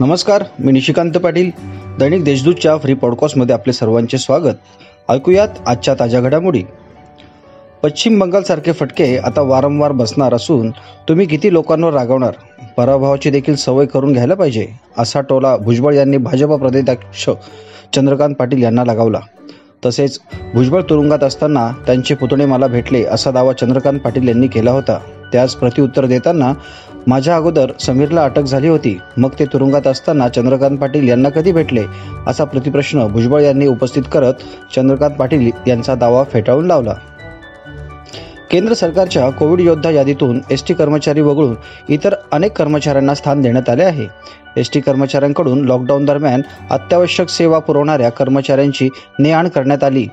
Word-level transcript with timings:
नमस्कार 0.00 0.44
मी 0.58 0.72
निशिकांत 0.72 1.12
पाटील. 1.12 1.50
दैनिक 1.98 2.24
देशदूतच्या 2.24 2.76
फ्री 2.76 2.94
पॉडकास्टमध्ये 2.94 3.54
आपले 3.54 3.72
सर्वांचे 3.72 4.18
स्वागत. 4.18 4.54
ऐकूयात 5.08 5.48
आजच्या 5.66 5.94
ताज्या 5.94 6.20
घडामोडी. 6.20 6.62
पश्चिम 7.82 8.18
बंगालसारखे 8.18 8.72
फटके 8.72 9.16
आता 9.16 9.40
वारंवार 9.40 9.92
बसणार 9.92 10.34
असून 10.34 10.70
तुम्ही 11.08 11.26
किती 11.26 11.52
लोकांवर 11.52 11.92
रागवणार? 11.92 12.32
पराभवाची 12.76 13.30
देखील 13.30 13.56
सवय 13.56 13.86
करून 13.86 14.12
घ्यायला 14.12 14.34
पाहिजे 14.34 14.66
असा 14.98 15.20
टोला 15.20 15.56
भुजबळ 15.56 15.94
यांनी 15.94 16.16
भाजपा 16.16 16.56
प्रदेशाध्यक्ष 16.56 17.30
चंद्रकांत 17.94 18.34
पाटील 18.34 18.62
यांना 18.62 18.84
लगावला. 18.84 19.20
तसेच 19.86 20.20
भुजबळ 20.54 20.82
तुरुंगात 20.82 21.24
असताना 21.24 21.72
त्यांचे 21.86 22.14
पुतणे 22.14 22.46
मला 22.46 22.66
भेटले 22.66 23.04
असा 23.04 23.30
दावा 23.30 23.52
चंद्रकांत 23.52 24.00
पाटील 24.00 24.28
यांनी 24.28 24.46
केला 24.46 24.70
होता. 24.70 24.98
त्यास 25.32 25.54
प्रत्युत्तर 25.54 26.06
देताना 26.06 26.52
माझ्या 27.08 27.36
अगोदर 27.36 27.70
समीरला 27.80 28.22
अटक 28.24 28.42
झाली 28.42 28.68
होती. 28.68 28.98
मग 29.16 29.28
ते 29.38 29.44
तुरुंगात 29.44 29.86
असताना 29.86 30.28
चंद्रकांत 30.28 30.78
पाटील 30.78 31.08
यांना 31.08 31.28
कधी 31.28 31.52
भेटले? 31.52 31.84
असा 32.26 32.44
प्रतिप्रश्न 32.44 33.06
भुजबळ 33.06 33.40
यांनी 33.40 33.66
उपस्थित 33.66 34.02
करत 34.12 34.34
चंद्रकांत 34.76 35.14
पाटील 35.14 35.50
यांचा 35.66 35.94
दावा 35.94 36.24
फेटाळून 36.24 36.66
लावला. 36.66 36.94
केंद्र 38.50 38.74
सरकारच्या 38.74 39.30
कोविड 39.30 39.60
योद्धा 39.60 39.90
यादीतून 39.90 40.40
एस 40.50 40.64
टी 40.68 40.74
कर्मचारी 40.74 41.20
वगळून 41.20 41.54
इतर 41.88 42.14
अनेक 42.32 42.58
कर्मचाऱ्यांना 42.58 43.14
स्थान 43.14 43.42
देण्यात 43.42 43.68
आले 43.68 43.84
आहे. 43.84 44.06
एस 44.56 44.70
टी 44.74 44.80
कर्मचाऱ्यांकडून 44.80 45.64
लॉकडाऊन 45.64 46.04
दरम्यान 46.04 46.42
अत्यावश्यक 46.70 47.28
सेवा 47.28 47.58
पुरवणाऱ्या 47.58 48.10
कर्मचाऱ्यांची 48.10 48.88
ने 49.18 49.30
आण 49.30 49.48
करण्यात 49.48 49.84
आली. 49.84 50.06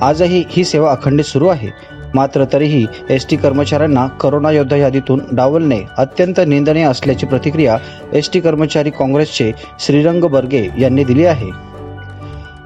आजही 0.00 0.44
ही 0.48 0.64
सेवा 0.64 0.90
अखंडित 0.90 1.24
सुरू 1.24 1.46
आहे. 1.46 1.91
मात्र 2.14 2.44
तरीही 2.52 2.86
एस 3.10 3.26
टी 3.30 3.36
कर्मचाऱ्यांना 3.36 4.06
करोना 4.06 4.50
योद्धा 4.50 4.76
यादीतून 4.76 5.20
डावलणे 5.32 5.80
अत्यंत 5.98 6.40
निंदनीय 6.46 6.84
असल्याची 6.84 7.26
प्रतिक्रिया 7.26 7.78
एस 8.12 8.30
टी 8.32 8.40
कर्मचारी 8.40 8.90
काँग्रेसचे 8.90 9.52
श्रीरंग 9.80 10.24
बर्गे 10.24 10.68
यांनी 10.78 11.04
दिली 11.04 11.26
आहे. 11.26 11.72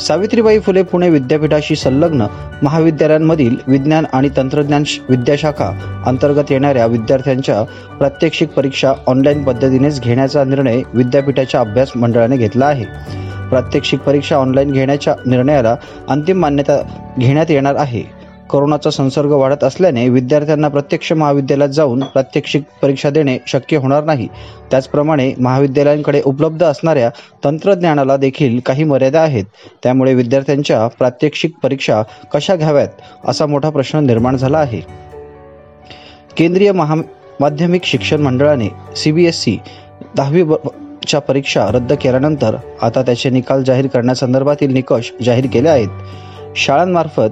सावित्रीबाई 0.00 0.58
फुले 0.58 0.82
पुणे 0.82 1.08
विद्यापीठाशी 1.08 1.76
संलग्न 1.76 2.26
महाविद्यालयांमधील 2.62 3.56
विज्ञान 3.66 4.04
आणि 4.12 4.28
तंत्रज्ञान 4.36 4.82
विद्याशाखा 5.08 6.02
अंतर्गत 6.06 6.44
येणाऱ्या 6.50 6.86
विद्यार्थ्यांच्या 6.86 7.62
प्रात्यक्षिक 7.98 8.48
परीक्षा 8.48 8.92
ऑनलाईन 9.06 9.44
पद्धतीनेच 9.44 10.00
घेण्याचा 10.00 10.44
निर्णय 10.44 10.82
विद्यापीठाच्या 10.94 11.60
अभ्यास 11.60 11.88
मंडळाने 11.96 12.36
घेतला 12.36 12.66
आहे. 12.66 12.84
प्रात्यक्षिक 13.48 14.00
परीक्षा 14.00 14.36
ऑनलाईन 14.36 14.70
घेण्याच्या 14.70 15.14
निर्णयाला 15.26 15.76
अंतिम 16.08 16.38
मान्यता 16.38 16.82
घेण्यात 17.18 17.50
येणार 17.50 17.74
आहे. 17.74 18.17
कोरोनाचा 18.50 18.90
संसर्ग 18.90 19.30
वाढत 19.30 19.64
असल्याने 19.64 20.08
विद्यार्थ्यांना 20.08 20.68
प्रत्यक्ष 20.68 21.12
महाविद्यालयात 21.12 21.68
जाऊन 21.68 22.02
प्रात्यक्षिक 22.02 22.62
परीक्षा 22.82 23.10
देणे 23.10 23.38
शक्य 23.46 23.76
होणार 23.76 24.04
नाही. 24.04 24.28
त्याचप्रमाणे 24.70 25.32
महाविद्यालयांकडे 25.38 26.22
उपलब्ध 26.24 26.64
असणाऱ्या 26.64 27.10
तंत्रज्ञानाला 27.44 28.16
देखील 28.16 28.60
काही 28.66 28.84
मर्यादा 28.84 29.20
आहेत. 29.20 29.44
त्यामुळे 29.82 30.14
विद्यार्थ्यांच्या 30.14 30.86
प्रात्यक्षिक 30.88 31.52
परीक्षा 31.62 32.02
कशा 32.34 32.56
घ्याव्यात 32.56 32.88
असा 33.24 33.46
मोठा 33.46 33.70
प्रश्न 33.70 33.98
निर्माण 33.98 34.36
झाला 34.36 34.58
आहे. 34.58 34.80
केंद्रीय 36.36 36.72
महा 36.72 36.94
माध्यमिक 37.40 37.84
शिक्षण 37.84 38.20
मंडळाने 38.20 38.68
सी 38.96 39.12
बी 39.12 39.24
एस 39.24 39.44
दहावी 40.16 40.44
च्या 41.06 41.20
परीक्षा 41.20 41.66
रद्द 41.70 41.92
केल्यानंतर 41.92 42.56
आता 42.82 43.02
त्याचे 43.02 43.30
निकाल 43.30 43.62
जाहीर 43.64 43.86
करण्यासंदर्भातील 43.86 44.72
निकष 44.72 45.10
जाहीर 45.24 45.46
केले 45.52 45.68
आहेत. 45.68 45.88
शाळांमार्फत 46.56 47.30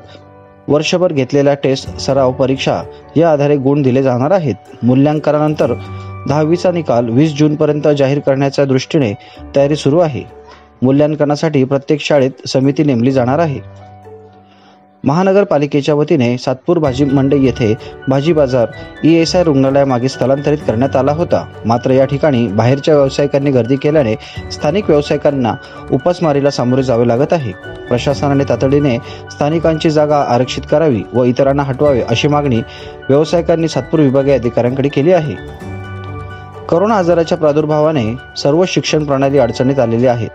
वर्षभर 0.69 1.13
घेतलेल्या 1.13 1.55
टेस्ट 1.55 1.97
सराव 1.99 2.33
परीक्षा 2.33 2.83
या 3.17 3.33
आधारे 3.33 3.57
गुण 3.57 3.83
दिले 3.83 4.03
जाणार 4.03 4.31
आहेत. 4.31 4.55
मूल्यांकनानंतर 4.83 5.75
दहावीचा 6.29 6.71
निकाल 6.71 7.09
वीस 7.09 7.37
जूनपर्यंत 7.37 7.89
जाहीर 7.99 8.19
करण्याच्या 8.19 8.65
दृष्टीने 8.65 9.15
तयारी 9.57 9.77
सुरू 9.77 9.99
आहे. 9.99 10.23
मूल्यांकनासाठी 10.83 11.65
प्रत्येक 11.65 12.01
शाळेत 12.01 12.49
समिती 12.49 12.85
नेमली 12.85 13.11
जाणार 13.11 13.39
आहे. 13.39 13.86
महानगरपालिकेच्या 15.07 15.95
वतीने 15.95 16.37
सातपूर 16.39 16.79
भाजी 16.79 17.05
मंडई 17.05 17.45
येथे 17.45 17.75
भाजी 18.09 18.33
बाजार 18.33 18.69
ई 19.05 19.13
एस 19.15 19.35
आय 19.37 19.43
रुग्णालयामागे 19.45 20.09
स्थलांतरित 20.09 20.59
करण्यात 20.59 20.97
आला 20.97 21.13
होता. 21.13 21.45
मात्र 21.67 21.91
या 21.91 22.05
ठिकाणी 22.05 22.47
बाहेरच्या 22.49 22.95
व्यावसायिकांनी 22.95 23.51
गर्दी 23.51 23.77
केल्याने 23.77 24.15
स्थानिक 24.53 24.85
व्यावसायिकांना 24.89 25.55
उपासमारीला 25.93 26.51
सामोरे 26.51 26.83
जावे 26.83 27.09
लागत 27.09 27.33
आहे. 27.33 27.53
प्रशासनाने 27.89 28.45
तातडीने 28.45 28.97
स्थानिकांची 29.31 29.91
जागा 29.91 30.19
आरक्षित 30.29 30.63
करावी 30.71 31.03
व 31.13 31.25
इतरांना 31.25 31.63
हटवावे 31.63 32.01
अशी 32.01 32.29
मागणी 32.29 32.61
व्यावसायिकांनी 33.09 33.69
सातपूर 33.69 34.01
विभागीय 34.01 34.35
अधिकाऱ्यांकडे 34.35 34.89
केली 34.89 35.13
आहे. 35.13 35.35
करोना 36.69 36.95
आजाराच्या 36.95 37.39
प्रादुर्भावाने 37.39 38.05
सर्व 38.37 38.65
शिक्षण 38.69 39.05
प्रणाली 39.05 39.39
अडचणीत 39.39 39.79
आलेली 39.79 40.07
आहे. 40.07 40.29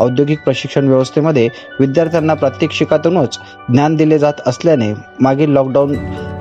औद्योगिक 0.00 0.42
प्रशिक्षण 0.44 0.88
व्यवस्थेमध्ये 0.88 1.48
विद्यार्थ्यांना 1.80 2.34
प्रात्यक्षिकातूनच 2.34 3.38
ज्ञान 3.68 3.96
दिले 3.96 4.18
जात 4.18 4.40
असल्याने 4.46 4.92
मागील 5.20 5.50
लॉकडाऊन 5.50 5.94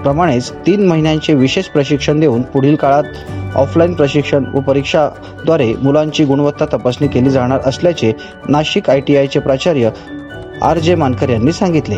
प्रमाणेच 0.04 0.52
तीन 0.66 0.88
महिन्यांचे 0.88 1.34
विशेष 1.34 1.68
प्रशिक्षण 1.68 2.20
देऊन 2.20 2.42
पुढील 2.42 2.76
काळात 2.76 3.04
ऑफलाईन 3.56 3.94
प्रशिक्षण 3.94 4.46
व 4.54 4.60
परीक्षाद्वारे 4.60 5.74
मुलांची 5.82 6.26
गुणवत्ता 6.26 6.66
तपासणी 6.74 7.08
केली 7.08 7.30
जाणार 7.30 7.60
असल्याचे 7.66 8.12
नाशिक 8.50 8.90
आय 8.90 9.00
टी 9.00 9.18
आयचे 9.18 9.40
प्राचार्य 9.40 9.90
आर 10.62 10.78
जे 10.78 10.96
मानकर 10.96 11.30
यांनी 11.30 11.52
सांगितले. 11.52 11.96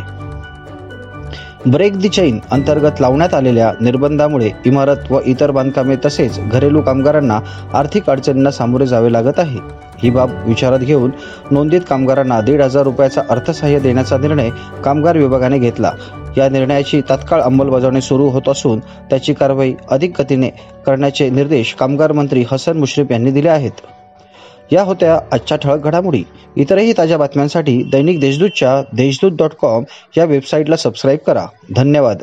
ब्रेक 1.67 1.95
दी 1.97 2.09
चैन 2.09 2.39
अंतर्गत 2.51 2.99
लावण्यात 3.01 3.33
आलेल्या 3.33 3.71
निर्बंधामुळे 3.81 4.49
इमारत 4.65 5.11
व 5.11 5.19
इतर 5.25 5.51
बांधकामे 5.51 5.95
तसेच 6.05 6.39
घरेलू 6.39 6.81
कामगारांना 6.81 7.39
आर्थिक 7.73 8.09
अडचणींना 8.09 8.51
सामोरे 8.51 8.87
जावे 8.87 9.11
लागत 9.13 9.39
आहे. 9.39 9.59
ही 10.03 10.09
बाब 10.09 10.31
विचारात 10.45 10.79
घेऊन 10.79 11.11
नोंदीत 11.51 11.81
कामगारांना 11.89 12.39
दीड 12.41 12.61
हजार 12.61 12.83
रुपयाचा 12.83 13.21
अर्थसहाय्य 13.29 13.79
देण्याचा 13.79 14.17
निर्णय 14.17 14.49
कामगार 14.83 15.17
विभागाने 15.17 15.59
घेतला. 15.59 15.91
या 16.37 16.49
निर्णयाची 16.49 17.01
तात्काळ 17.09 17.41
अंमलबजावणी 17.41 18.01
सुरू 18.01 18.27
होत 18.29 18.49
असून 18.49 18.79
त्याची 18.79 19.33
कारवाई 19.33 19.73
अधिक 19.91 20.21
गतीने 20.21 20.49
करण्याचे 20.85 21.29
निर्देश 21.29 21.73
कामगार 21.73 22.11
मंत्री 22.11 22.45
हसन 22.51 22.77
मुश्रीफ 22.77 23.11
यांनी 23.11 23.31
दिले 23.31 23.49
आहेत. 23.49 23.81
या 24.71 24.83
होत्या 24.83 25.19
आजच्या 25.31 25.57
ठळक 25.57 25.79
घडामोडी. 25.79 26.23
इतरही 26.55 26.93
ताज्या 26.93 27.17
बातम्यांसाठी 27.17 27.83
दैनिक 27.83 28.19
देशदूतच्या 28.19 28.81
देशदूत 28.93 29.31
डॉट 29.31 29.51
कॉम 29.59 29.83
या 30.17 30.25
वेबसाईटला 30.25 30.75
सबस्क्राईब 30.75 31.19
करा. 31.27 31.45
धन्यवाद. 31.75 32.21